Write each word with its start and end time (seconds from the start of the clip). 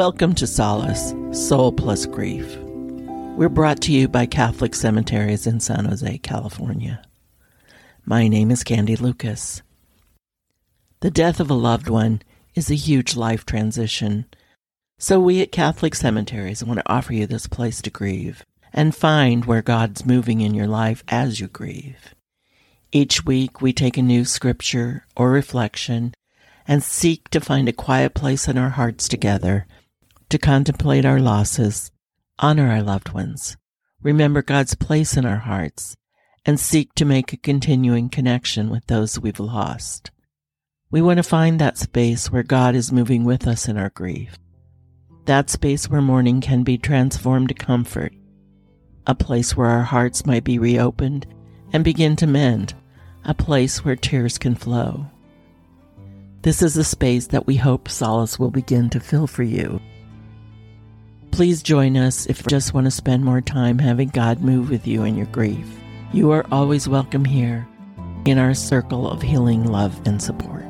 Welcome 0.00 0.34
to 0.36 0.46
Solace, 0.46 1.12
Soul 1.30 1.72
Plus 1.72 2.06
Grief. 2.06 2.56
We're 3.36 3.50
brought 3.50 3.82
to 3.82 3.92
you 3.92 4.08
by 4.08 4.24
Catholic 4.24 4.74
Cemeteries 4.74 5.46
in 5.46 5.60
San 5.60 5.84
Jose, 5.84 6.16
California. 6.20 7.02
My 8.06 8.26
name 8.26 8.50
is 8.50 8.64
Candy 8.64 8.96
Lucas. 8.96 9.60
The 11.00 11.10
death 11.10 11.38
of 11.38 11.50
a 11.50 11.54
loved 11.54 11.90
one 11.90 12.22
is 12.54 12.70
a 12.70 12.76
huge 12.76 13.14
life 13.14 13.44
transition. 13.44 14.24
So 14.98 15.20
we 15.20 15.42
at 15.42 15.52
Catholic 15.52 15.94
Cemeteries 15.94 16.64
want 16.64 16.78
to 16.78 16.90
offer 16.90 17.12
you 17.12 17.26
this 17.26 17.46
place 17.46 17.82
to 17.82 17.90
grieve 17.90 18.42
and 18.72 18.96
find 18.96 19.44
where 19.44 19.60
God's 19.60 20.06
moving 20.06 20.40
in 20.40 20.54
your 20.54 20.66
life 20.66 21.04
as 21.08 21.40
you 21.40 21.48
grieve. 21.48 22.14
Each 22.90 23.26
week 23.26 23.60
we 23.60 23.74
take 23.74 23.98
a 23.98 24.02
new 24.02 24.24
scripture 24.24 25.04
or 25.14 25.28
reflection 25.28 26.14
and 26.66 26.82
seek 26.82 27.28
to 27.28 27.40
find 27.40 27.68
a 27.68 27.74
quiet 27.74 28.14
place 28.14 28.48
in 28.48 28.56
our 28.56 28.70
hearts 28.70 29.06
together 29.06 29.66
to 30.30 30.38
contemplate 30.38 31.04
our 31.04 31.20
losses, 31.20 31.90
honor 32.38 32.70
our 32.70 32.82
loved 32.82 33.12
ones, 33.12 33.56
remember 34.02 34.42
God's 34.42 34.74
place 34.74 35.16
in 35.16 35.26
our 35.26 35.38
hearts, 35.38 35.96
and 36.46 36.58
seek 36.58 36.94
to 36.94 37.04
make 37.04 37.32
a 37.32 37.36
continuing 37.36 38.08
connection 38.08 38.70
with 38.70 38.86
those 38.86 39.20
we've 39.20 39.40
lost. 39.40 40.10
We 40.90 41.02
want 41.02 41.18
to 41.18 41.22
find 41.22 41.60
that 41.60 41.78
space 41.78 42.30
where 42.30 42.42
God 42.42 42.74
is 42.74 42.90
moving 42.90 43.24
with 43.24 43.46
us 43.46 43.68
in 43.68 43.76
our 43.76 43.90
grief. 43.90 44.38
That 45.26 45.50
space 45.50 45.88
where 45.88 46.00
mourning 46.00 46.40
can 46.40 46.62
be 46.62 46.78
transformed 46.78 47.48
to 47.48 47.54
comfort. 47.54 48.12
A 49.06 49.14
place 49.14 49.56
where 49.56 49.68
our 49.68 49.82
hearts 49.82 50.26
might 50.26 50.44
be 50.44 50.58
reopened 50.58 51.26
and 51.72 51.84
begin 51.84 52.16
to 52.16 52.26
mend. 52.26 52.74
A 53.24 53.34
place 53.34 53.84
where 53.84 53.96
tears 53.96 54.38
can 54.38 54.54
flow. 54.54 55.06
This 56.42 56.62
is 56.62 56.76
a 56.76 56.84
space 56.84 57.26
that 57.28 57.46
we 57.46 57.56
hope 57.56 57.88
solace 57.88 58.38
will 58.38 58.50
begin 58.50 58.90
to 58.90 59.00
fill 59.00 59.26
for 59.26 59.42
you. 59.42 59.80
Please 61.32 61.62
join 61.62 61.96
us 61.96 62.26
if 62.26 62.40
you 62.40 62.46
just 62.48 62.74
want 62.74 62.84
to 62.86 62.90
spend 62.90 63.24
more 63.24 63.40
time 63.40 63.78
having 63.78 64.08
God 64.08 64.40
move 64.40 64.68
with 64.68 64.86
you 64.86 65.04
in 65.04 65.16
your 65.16 65.26
grief. 65.26 65.66
You 66.12 66.32
are 66.32 66.44
always 66.52 66.88
welcome 66.88 67.24
here 67.24 67.66
in 68.26 68.36
our 68.36 68.52
circle 68.52 69.08
of 69.08 69.22
healing, 69.22 69.64
love, 69.64 69.98
and 70.06 70.20
support. 70.20 70.64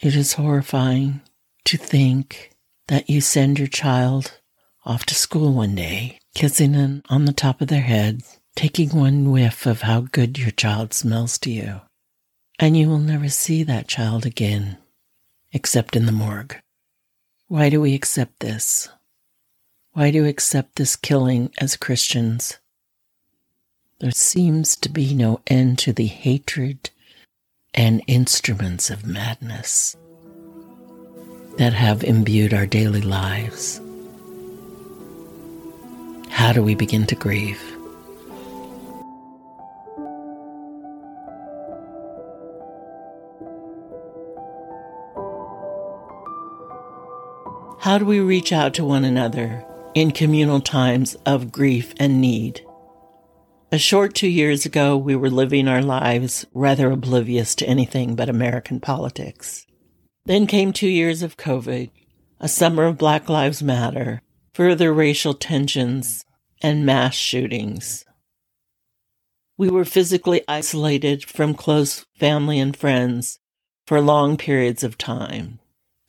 It 0.00 0.14
is 0.14 0.34
horrifying 0.34 1.22
to 1.64 1.76
think 1.76 2.52
that 2.88 3.08
you 3.08 3.20
send 3.20 3.58
your 3.58 3.68
child 3.68 4.40
off 4.84 5.06
to 5.06 5.14
school 5.14 5.52
one 5.52 5.74
day, 5.74 6.18
kissing 6.34 6.72
them 6.72 7.02
on 7.08 7.24
the 7.24 7.32
top 7.32 7.60
of 7.60 7.68
their 7.68 7.82
head, 7.82 8.22
taking 8.54 8.90
one 8.90 9.30
whiff 9.30 9.64
of 9.66 9.82
how 9.82 10.02
good 10.02 10.38
your 10.38 10.50
child 10.50 10.92
smells 10.92 11.38
to 11.38 11.50
you 11.50 11.80
and 12.58 12.76
you 12.76 12.88
will 12.88 12.98
never 12.98 13.28
see 13.28 13.62
that 13.62 13.88
child 13.88 14.24
again, 14.26 14.78
except 15.52 15.96
in 15.96 16.06
the 16.06 16.12
morgue. 16.12 16.56
Why 17.48 17.68
do 17.68 17.80
we 17.80 17.94
accept 17.94 18.40
this? 18.40 18.88
Why 19.92 20.10
do 20.10 20.22
we 20.22 20.28
accept 20.28 20.76
this 20.76 20.96
killing 20.96 21.52
as 21.58 21.76
Christians? 21.76 22.58
There 24.00 24.10
seems 24.10 24.74
to 24.76 24.88
be 24.88 25.14
no 25.14 25.40
end 25.46 25.78
to 25.80 25.92
the 25.92 26.06
hatred 26.06 26.90
and 27.74 28.02
instruments 28.06 28.90
of 28.90 29.06
madness 29.06 29.96
that 31.58 31.72
have 31.74 32.02
imbued 32.02 32.54
our 32.54 32.66
daily 32.66 33.02
lives. 33.02 33.80
How 36.30 36.52
do 36.52 36.62
we 36.62 36.74
begin 36.74 37.06
to 37.06 37.14
grieve? 37.14 37.62
How 47.92 47.98
do 47.98 48.06
we 48.06 48.20
reach 48.20 48.52
out 48.52 48.72
to 48.74 48.86
one 48.86 49.04
another 49.04 49.66
in 49.92 50.12
communal 50.12 50.62
times 50.62 51.14
of 51.26 51.52
grief 51.52 51.92
and 51.98 52.22
need? 52.22 52.64
A 53.70 53.76
short 53.76 54.14
two 54.14 54.30
years 54.30 54.64
ago, 54.64 54.96
we 54.96 55.14
were 55.14 55.28
living 55.28 55.68
our 55.68 55.82
lives 55.82 56.46
rather 56.54 56.90
oblivious 56.90 57.54
to 57.56 57.68
anything 57.68 58.16
but 58.16 58.30
American 58.30 58.80
politics. 58.80 59.66
Then 60.24 60.46
came 60.46 60.72
two 60.72 60.88
years 60.88 61.22
of 61.22 61.36
COVID, 61.36 61.90
a 62.40 62.48
summer 62.48 62.84
of 62.84 62.96
Black 62.96 63.28
Lives 63.28 63.62
Matter, 63.62 64.22
further 64.54 64.90
racial 64.90 65.34
tensions, 65.34 66.24
and 66.62 66.86
mass 66.86 67.14
shootings. 67.14 68.06
We 69.58 69.68
were 69.68 69.84
physically 69.84 70.40
isolated 70.48 71.24
from 71.24 71.52
close 71.52 72.06
family 72.18 72.58
and 72.58 72.74
friends 72.74 73.38
for 73.86 74.00
long 74.00 74.38
periods 74.38 74.82
of 74.82 74.96
time. 74.96 75.58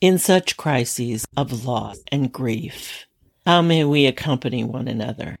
In 0.04 0.18
such 0.18 0.58
crises 0.58 1.24
of 1.34 1.64
loss 1.64 1.96
and 2.12 2.30
grief, 2.30 3.06
how 3.46 3.62
may 3.62 3.84
we 3.84 4.04
accompany 4.04 4.62
one 4.62 4.86
another? 4.86 5.38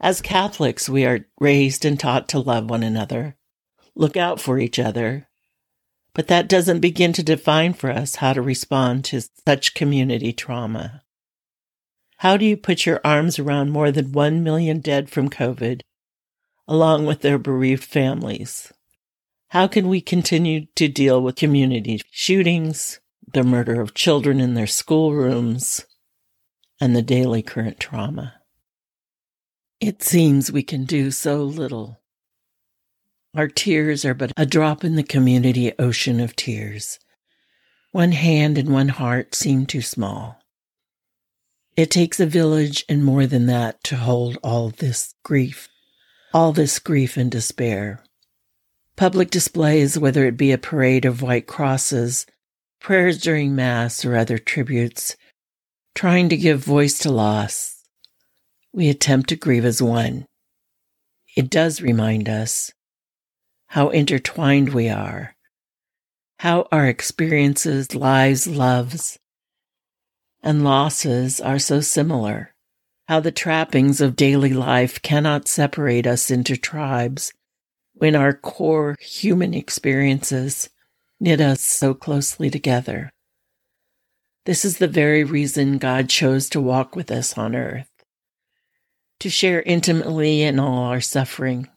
As 0.00 0.20
Catholics, 0.20 0.88
we 0.88 1.04
are 1.04 1.28
raised 1.38 1.84
and 1.84 2.00
taught 2.00 2.28
to 2.30 2.40
love 2.40 2.68
one 2.68 2.82
another, 2.82 3.36
look 3.94 4.16
out 4.16 4.40
for 4.40 4.58
each 4.58 4.80
other, 4.80 5.28
but 6.14 6.26
that 6.26 6.48
doesn't 6.48 6.80
begin 6.80 7.12
to 7.12 7.22
define 7.22 7.74
for 7.74 7.90
us 7.90 8.16
how 8.16 8.32
to 8.32 8.42
respond 8.42 9.04
to 9.04 9.22
such 9.46 9.74
community 9.74 10.32
trauma. 10.32 11.04
How 12.16 12.36
do 12.36 12.44
you 12.44 12.56
put 12.56 12.86
your 12.86 13.00
arms 13.04 13.38
around 13.38 13.70
more 13.70 13.92
than 13.92 14.10
1 14.10 14.42
million 14.42 14.80
dead 14.80 15.08
from 15.08 15.30
COVID, 15.30 15.82
along 16.66 17.06
with 17.06 17.20
their 17.20 17.38
bereaved 17.38 17.84
families? 17.84 18.72
How 19.54 19.68
can 19.68 19.88
we 19.88 20.00
continue 20.00 20.66
to 20.74 20.88
deal 20.88 21.22
with 21.22 21.36
community 21.36 22.02
shootings, 22.10 22.98
the 23.32 23.44
murder 23.44 23.80
of 23.80 23.94
children 23.94 24.40
in 24.40 24.54
their 24.54 24.66
schoolrooms, 24.66 25.86
and 26.80 26.96
the 26.96 27.02
daily 27.02 27.40
current 27.40 27.78
trauma? 27.78 28.34
It 29.78 30.02
seems 30.02 30.50
we 30.50 30.64
can 30.64 30.86
do 30.86 31.12
so 31.12 31.44
little. 31.44 32.00
Our 33.36 33.46
tears 33.46 34.04
are 34.04 34.12
but 34.12 34.32
a 34.36 34.44
drop 34.44 34.82
in 34.82 34.96
the 34.96 35.04
community 35.04 35.72
ocean 35.78 36.18
of 36.18 36.34
tears. 36.34 36.98
One 37.92 38.10
hand 38.10 38.58
and 38.58 38.70
one 38.70 38.88
heart 38.88 39.36
seem 39.36 39.66
too 39.66 39.82
small. 39.82 40.36
It 41.76 41.92
takes 41.92 42.18
a 42.18 42.26
village 42.26 42.84
and 42.88 43.04
more 43.04 43.28
than 43.28 43.46
that 43.46 43.84
to 43.84 43.94
hold 43.98 44.36
all 44.42 44.70
this 44.70 45.14
grief, 45.22 45.68
all 46.32 46.50
this 46.50 46.80
grief 46.80 47.16
and 47.16 47.30
despair. 47.30 48.02
Public 48.96 49.30
displays, 49.30 49.98
whether 49.98 50.24
it 50.24 50.36
be 50.36 50.52
a 50.52 50.58
parade 50.58 51.04
of 51.04 51.20
white 51.20 51.48
crosses, 51.48 52.26
prayers 52.80 53.18
during 53.20 53.54
Mass, 53.54 54.04
or 54.04 54.16
other 54.16 54.38
tributes, 54.38 55.16
trying 55.96 56.28
to 56.28 56.36
give 56.36 56.64
voice 56.64 56.98
to 57.00 57.10
loss, 57.10 57.82
we 58.72 58.88
attempt 58.88 59.28
to 59.30 59.36
grieve 59.36 59.64
as 59.64 59.82
one. 59.82 60.26
It 61.36 61.50
does 61.50 61.82
remind 61.82 62.28
us 62.28 62.72
how 63.68 63.88
intertwined 63.88 64.68
we 64.68 64.88
are, 64.88 65.34
how 66.38 66.68
our 66.70 66.86
experiences, 66.86 67.96
lives, 67.96 68.46
loves, 68.46 69.18
and 70.40 70.62
losses 70.62 71.40
are 71.40 71.58
so 71.58 71.80
similar, 71.80 72.54
how 73.08 73.18
the 73.18 73.32
trappings 73.32 74.00
of 74.00 74.14
daily 74.14 74.52
life 74.52 75.02
cannot 75.02 75.48
separate 75.48 76.06
us 76.06 76.30
into 76.30 76.56
tribes 76.56 77.32
when 77.94 78.14
our 78.14 78.32
core 78.32 78.96
human 79.00 79.54
experiences 79.54 80.68
knit 81.20 81.40
us 81.40 81.60
so 81.60 81.94
closely 81.94 82.50
together. 82.50 83.12
This 84.46 84.64
is 84.64 84.78
the 84.78 84.88
very 84.88 85.24
reason 85.24 85.78
God 85.78 86.08
chose 86.10 86.50
to 86.50 86.60
walk 86.60 86.94
with 86.94 87.10
us 87.10 87.38
on 87.38 87.56
earth, 87.56 87.90
to 89.20 89.30
share 89.30 89.62
intimately 89.62 90.42
in 90.42 90.58
all 90.58 90.84
our 90.84 91.00
suffering, 91.00 91.68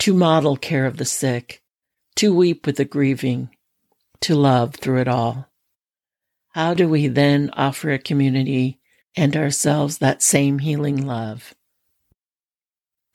to 0.00 0.12
model 0.12 0.56
care 0.56 0.84
of 0.84 0.98
the 0.98 1.04
sick, 1.04 1.62
to 2.16 2.34
weep 2.34 2.66
with 2.66 2.76
the 2.76 2.84
grieving, 2.84 3.48
to 4.20 4.34
love 4.34 4.74
through 4.74 5.00
it 5.00 5.08
all. 5.08 5.48
How 6.50 6.74
do 6.74 6.88
we 6.88 7.06
then 7.06 7.50
offer 7.54 7.92
a 7.92 7.98
community 7.98 8.80
and 9.16 9.36
ourselves 9.36 9.98
that 9.98 10.22
same 10.22 10.58
healing 10.58 11.06
love? 11.06 11.54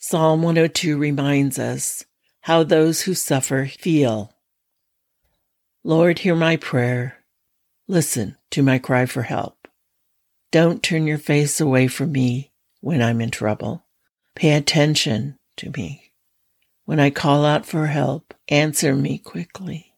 Psalm 0.08 0.44
102 0.44 1.00
reminds 1.00 1.58
us 1.58 2.06
how 2.42 2.62
those 2.62 3.02
who 3.02 3.16
suffer 3.16 3.66
feel. 3.66 4.32
Lord, 5.84 6.20
hear 6.20 6.36
my 6.36 6.58
prayer. 6.58 7.26
Listen 7.88 8.38
to 8.52 8.62
my 8.62 8.78
cry 8.78 9.08
for 9.08 9.24
help. 9.24 9.68
Don't 10.52 10.84
turn 10.84 11.08
your 11.08 11.18
face 11.18 11.60
away 11.60 11.88
from 11.88 12.12
me 12.12 12.52
when 12.82 13.02
I'm 13.02 13.20
in 13.20 13.32
trouble. 13.32 13.84
Pay 14.36 14.52
attention 14.52 15.40
to 15.58 15.72
me. 15.76 16.12
When 16.84 17.00
I 17.00 17.10
call 17.10 17.44
out 17.44 17.66
for 17.66 17.88
help, 17.88 18.36
answer 18.48 18.96
me 18.96 19.18
quickly. 19.18 19.96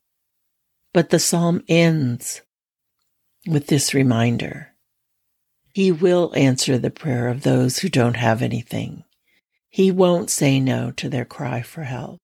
But 0.94 1.09
the 1.09 1.19
psalm 1.19 1.65
ends 1.68 2.44
with 3.45 3.68
this 3.68 3.94
reminder. 3.94 4.69
He 5.74 5.92
will 5.92 6.31
answer 6.33 6.77
the 6.77 6.92
prayer 6.92 7.27
of 7.27 7.44
those 7.44 7.80
who 7.80 7.89
don't 7.89 8.15
have 8.15 8.42
anything. 8.42 9.04
He 9.78 9.92
won't 9.92 10.32
say 10.32 10.60
no 10.60 10.90
to 10.94 11.08
their 11.08 11.24
cry 11.24 11.62
for 11.62 11.84
help. 11.84 12.18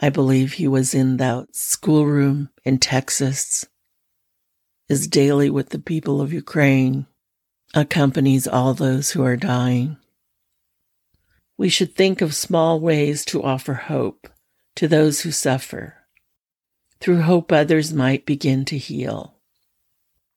I 0.00 0.08
believe 0.08 0.52
he 0.52 0.68
was 0.68 0.94
in 0.94 1.16
that 1.16 1.48
schoolroom 1.50 2.50
in 2.64 2.78
Texas, 2.78 3.66
is 4.88 5.08
daily 5.08 5.50
with 5.50 5.70
the 5.70 5.80
people 5.80 6.20
of 6.20 6.32
Ukraine, 6.32 7.06
accompanies 7.74 8.46
all 8.46 8.72
those 8.72 9.10
who 9.10 9.24
are 9.24 9.36
dying. 9.36 9.96
We 11.58 11.68
should 11.68 11.96
think 11.96 12.20
of 12.20 12.36
small 12.36 12.78
ways 12.78 13.24
to 13.24 13.42
offer 13.42 13.74
hope 13.74 14.28
to 14.76 14.86
those 14.86 15.22
who 15.22 15.32
suffer. 15.32 15.96
Through 17.00 17.22
hope, 17.22 17.50
others 17.50 17.92
might 17.92 18.26
begin 18.26 18.64
to 18.66 18.78
heal. 18.78 19.33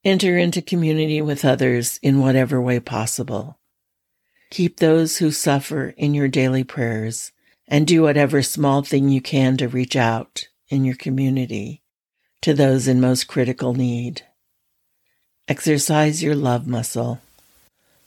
Enter 0.08 0.38
into 0.38 0.62
community 0.62 1.22
with 1.22 1.44
others 1.44 2.00
in 2.02 2.22
whatever 2.22 2.62
way 2.62 2.80
possible. 2.80 3.60
Keep 4.50 4.78
those 4.78 5.18
who 5.18 5.32
suffer 5.32 5.94
in 5.98 6.14
your 6.14 6.30
daily 6.30 6.64
prayers 6.64 7.34
and 7.68 7.86
do 7.86 8.04
whatever 8.04 8.42
small 8.42 8.84
thing 8.84 9.10
you 9.10 9.20
can 9.20 9.58
to 9.58 9.68
reach 9.68 9.98
out 9.98 10.48
in 10.70 10.86
your 10.86 10.96
community 10.96 11.82
to 12.42 12.54
those 12.54 12.88
in 12.88 13.02
most 13.02 13.28
critical 13.28 13.74
need. 13.74 14.22
Exercise 15.50 16.24
your 16.24 16.36
love 16.36 16.68
muscle. 16.68 17.20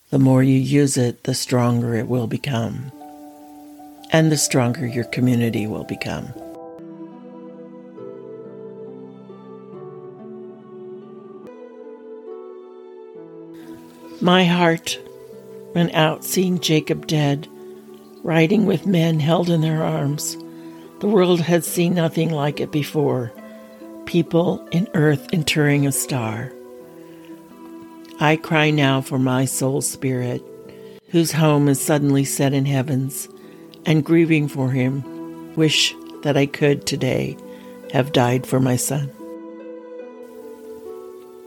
The 0.09 0.19
more 0.19 0.43
you 0.43 0.57
use 0.57 0.97
it, 0.97 1.25
the 1.25 1.35
stronger 1.35 1.95
it 1.95 2.09
will 2.09 2.27
become, 2.27 2.91
and 4.11 4.33
the 4.33 4.39
stronger 4.39 4.87
your 4.87 5.05
community 5.05 5.67
will 5.67 5.85
become. 5.85 6.33
My 14.23 14.45
heart 14.45 14.99
went 15.75 15.95
out 15.95 16.25
seeing 16.25 16.61
Jacob 16.61 17.07
dead, 17.07 17.49
riding 18.23 18.67
with 18.67 18.87
men 18.87 19.19
held 19.19 19.49
in 19.49 19.63
their 19.63 19.83
arms. 19.83 20.37
The 20.99 21.09
world 21.09 21.41
had 21.41 21.65
seen 21.65 21.95
nothing 21.95 22.31
like 22.31 22.61
it 22.61 22.71
before 22.71 23.33
people 24.05 24.67
in 24.73 24.89
earth 24.93 25.33
interring 25.33 25.87
a 25.87 25.93
star. 25.93 26.53
I 28.19 28.37
cry 28.37 28.71
now 28.71 29.01
for 29.01 29.19
my 29.19 29.47
soul 29.47 29.81
spirit, 29.81 30.43
whose 31.09 31.33
home 31.33 31.67
is 31.67 31.81
suddenly 31.81 32.25
set 32.25 32.53
in 32.53 32.67
heavens, 32.67 33.27
and 33.87 34.05
grieving 34.05 34.49
for 34.49 34.71
him, 34.71 35.55
wish 35.55 35.95
that 36.25 36.37
I 36.37 36.45
could 36.45 36.87
today 36.87 37.39
have 37.93 38.13
died 38.13 38.47
for 38.47 38.61
my 38.61 38.77
son. 38.77 39.11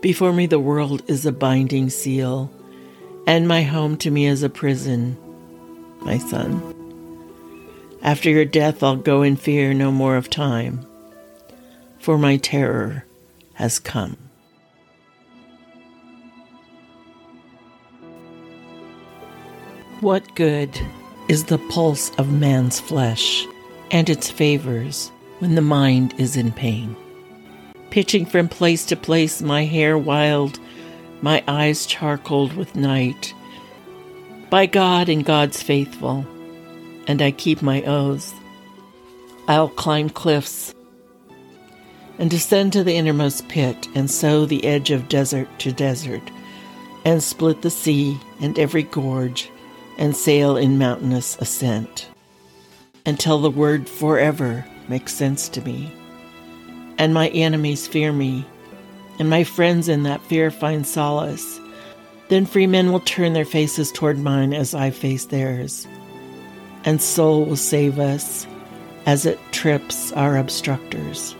Before 0.01 0.33
me, 0.33 0.47
the 0.47 0.59
world 0.59 1.03
is 1.07 1.25
a 1.25 1.31
binding 1.31 1.91
seal 1.91 2.51
and 3.25 3.47
my 3.47 3.61
home 3.61 3.97
to 3.97 4.11
me 4.11 4.27
as 4.27 4.43
a 4.43 4.49
prison, 4.49 5.17
my 6.01 6.17
son. 6.17 6.61
After 8.01 8.29
your 8.29 8.45
death, 8.45 8.83
I'll 8.83 8.97
go 8.97 9.21
in 9.21 9.37
fear 9.37 9.73
no 9.73 9.91
more 9.91 10.17
of 10.17 10.29
time, 10.29 10.85
for 11.99 12.17
my 12.17 12.37
terror 12.37 13.05
has 13.53 13.79
come. 13.79 14.17
What 20.01 20.35
good 20.35 20.77
is 21.29 21.45
the 21.45 21.59
pulse 21.69 22.11
of 22.17 22.29
man's 22.29 22.77
flesh 22.77 23.45
and 23.89 24.09
its 24.09 24.29
favors 24.29 25.09
when 25.39 25.55
the 25.55 25.61
mind 25.61 26.13
is 26.17 26.35
in 26.35 26.51
pain? 26.51 26.93
Pitching 27.89 28.25
from 28.25 28.49
place 28.49 28.85
to 28.87 28.97
place, 28.97 29.41
my 29.41 29.63
hair 29.63 29.97
wild 29.97 30.59
my 31.23 31.41
eyes 31.47 31.85
charcoaled 31.85 32.53
with 32.53 32.75
night. 32.75 33.33
By 34.49 34.65
God 34.65 35.07
and 35.07 35.23
God's 35.23 35.63
faithful, 35.63 36.27
and 37.07 37.21
I 37.21 37.31
keep 37.31 37.61
my 37.61 37.81
oaths. 37.83 38.33
I'll 39.47 39.69
climb 39.69 40.09
cliffs 40.09 40.75
and 42.19 42.29
descend 42.29 42.73
to 42.73 42.83
the 42.83 42.95
innermost 42.95 43.47
pit, 43.47 43.87
and 43.95 44.11
sow 44.11 44.45
the 44.45 44.65
edge 44.65 44.91
of 44.91 45.07
desert 45.07 45.47
to 45.59 45.71
desert, 45.71 46.21
and 47.05 47.23
split 47.23 47.61
the 47.61 47.69
sea 47.69 48.19
and 48.41 48.59
every 48.59 48.83
gorge, 48.83 49.49
and 49.97 50.15
sail 50.15 50.57
in 50.57 50.77
mountainous 50.77 51.37
ascent, 51.39 52.09
until 53.05 53.39
the 53.39 53.49
word 53.49 53.87
forever 53.87 54.65
makes 54.89 55.13
sense 55.13 55.47
to 55.49 55.61
me, 55.61 55.91
and 56.97 57.13
my 57.13 57.29
enemies 57.29 57.87
fear 57.87 58.11
me 58.11 58.45
and 59.19 59.29
my 59.29 59.43
friends 59.43 59.87
in 59.87 60.03
that 60.03 60.21
fear 60.21 60.49
find 60.51 60.85
solace. 60.85 61.59
Then 62.29 62.45
free 62.45 62.67
men 62.67 62.91
will 62.91 63.01
turn 63.01 63.33
their 63.33 63.45
faces 63.45 63.91
toward 63.91 64.17
mine 64.17 64.53
as 64.53 64.73
I 64.73 64.89
face 64.89 65.25
theirs, 65.25 65.87
and 66.83 67.01
soul 67.01 67.45
will 67.45 67.57
save 67.57 67.99
us 67.99 68.47
as 69.05 69.25
it 69.25 69.39
trips 69.51 70.11
our 70.13 70.37
obstructors. 70.37 71.35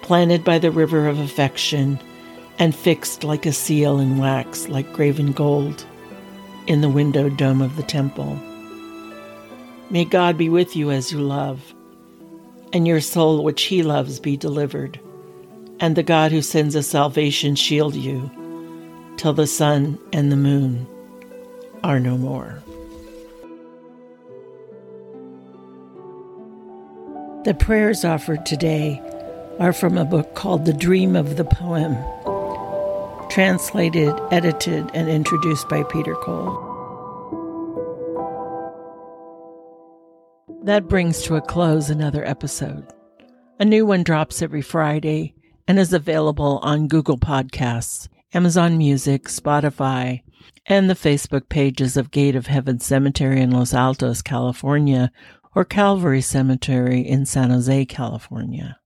Planted 0.00 0.42
by 0.42 0.58
the 0.58 0.70
river 0.70 1.06
of 1.06 1.18
affection 1.18 2.00
and 2.58 2.74
fixed 2.74 3.24
like 3.24 3.46
a 3.46 3.52
seal 3.52 3.98
in 3.98 4.18
wax, 4.18 4.68
like 4.68 4.92
graven 4.92 5.32
gold, 5.32 5.86
in 6.66 6.80
the 6.80 6.88
windowed 6.88 7.36
dome 7.36 7.60
of 7.60 7.76
the 7.76 7.82
temple. 7.82 8.38
May 9.90 10.04
God 10.04 10.38
be 10.38 10.48
with 10.48 10.74
you 10.74 10.90
as 10.90 11.12
you 11.12 11.20
love, 11.20 11.74
and 12.72 12.86
your 12.86 13.00
soul 13.00 13.44
which 13.44 13.62
he 13.62 13.82
loves 13.82 14.18
be 14.18 14.36
delivered 14.36 14.98
and 15.82 15.96
the 15.96 16.02
God 16.04 16.30
who 16.30 16.40
sends 16.40 16.76
us 16.76 16.86
salvation 16.86 17.56
shield 17.56 17.96
you 17.96 18.30
till 19.16 19.32
the 19.32 19.48
sun 19.48 19.98
and 20.12 20.30
the 20.30 20.36
moon 20.36 20.86
are 21.82 21.98
no 21.98 22.16
more. 22.16 22.62
The 27.44 27.54
prayers 27.54 28.04
offered 28.04 28.46
today 28.46 29.02
are 29.58 29.72
from 29.72 29.98
a 29.98 30.04
book 30.04 30.36
called 30.36 30.66
The 30.66 30.72
Dream 30.72 31.16
of 31.16 31.36
the 31.36 31.44
Poem, 31.44 31.96
translated, 33.28 34.14
edited, 34.30 34.88
and 34.94 35.08
introduced 35.08 35.68
by 35.68 35.82
Peter 35.82 36.14
Cole. 36.14 36.68
That 40.62 40.86
brings 40.86 41.22
to 41.22 41.34
a 41.34 41.40
close 41.40 41.90
another 41.90 42.24
episode. 42.24 42.86
A 43.58 43.64
new 43.64 43.84
one 43.84 44.04
drops 44.04 44.42
every 44.42 44.62
Friday 44.62 45.34
and 45.66 45.78
is 45.78 45.92
available 45.92 46.58
on 46.62 46.88
Google 46.88 47.18
Podcasts, 47.18 48.08
Amazon 48.34 48.78
Music, 48.78 49.24
Spotify, 49.24 50.22
and 50.66 50.88
the 50.88 50.94
Facebook 50.94 51.48
pages 51.48 51.96
of 51.96 52.10
Gate 52.10 52.36
of 52.36 52.46
Heaven 52.46 52.80
Cemetery 52.80 53.40
in 53.40 53.50
Los 53.50 53.74
Altos, 53.74 54.22
California, 54.22 55.10
or 55.54 55.64
Calvary 55.64 56.20
Cemetery 56.20 57.00
in 57.00 57.26
San 57.26 57.50
Jose, 57.50 57.84
California. 57.86 58.78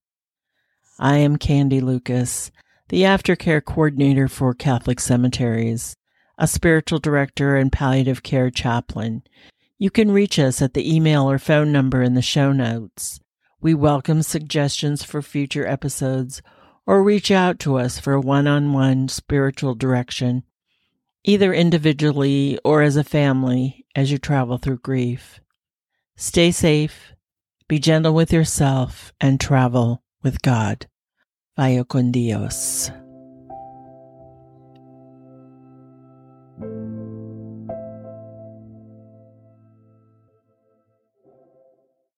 I 0.99 1.19
am 1.19 1.37
Candy 1.37 1.81
Lucas, 1.81 2.51
the 2.89 3.03
aftercare 3.03 3.65
coordinator 3.65 4.29
for 4.29 4.55
Catholic 4.55 5.01
Cemeteries, 5.01 5.95
a 6.39 6.47
spiritual 6.47 6.99
director 6.99 7.57
and 7.57 7.71
palliative 7.73 8.23
care 8.23 8.51
chaplain. 8.51 9.23
You 9.79 9.91
can 9.91 10.11
reach 10.11 10.39
us 10.39 10.63
at 10.63 10.75
the 10.75 10.95
email 10.95 11.31
or 11.31 11.39
phone 11.39 11.71
number 11.71 12.03
in 12.03 12.15
the 12.15 12.23
show 12.23 12.53
notes. 12.53 13.21
We 13.61 13.75
welcome 13.75 14.23
suggestions 14.23 15.03
for 15.03 15.23
future 15.23 15.67
episodes 15.67 16.41
or 16.87 17.03
reach 17.03 17.31
out 17.31 17.59
to 17.59 17.77
us 17.77 17.99
for 17.99 18.19
one 18.19 18.47
on 18.47 18.73
one 18.73 19.09
spiritual 19.09 19.75
direction, 19.75 20.45
either 21.25 21.53
individually 21.53 22.59
or 22.65 22.83
as 22.83 22.97
a 22.97 23.05
family 23.05 23.85
as 23.95 24.13
you 24.13 24.19
travel 24.19 24.59
through 24.59 24.79
grief. 24.79 25.41
Stay 26.17 26.51
safe, 26.51 27.13
be 27.69 27.79
gentle 27.79 28.15
with 28.15 28.33
yourself, 28.33 29.13
and 29.21 29.41
travel 29.41 30.03
with 30.23 30.41
God. 30.43 30.87
Vaya 31.57 31.85
con 31.85 32.13
Dios. 32.13 32.91